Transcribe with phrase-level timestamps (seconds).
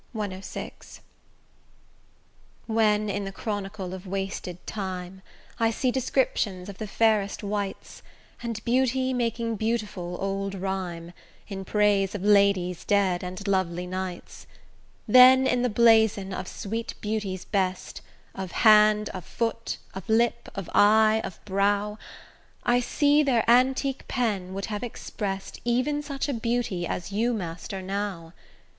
[0.15, 0.99] CVI
[2.65, 5.21] When in the chronicle of wasted time
[5.59, 8.01] I see descriptions of the fairest wights,
[8.41, 11.13] And beauty making beautiful old rime,
[11.47, 14.47] In praise of ladies dead and lovely knights,
[15.07, 18.01] Then, in the blazon of sweet beauty's best,
[18.33, 21.99] Of hand, of foot, of lip, of eye, of brow,
[22.63, 27.83] I see their antique pen would have express'd Even such a beauty as you master
[27.83, 28.33] now.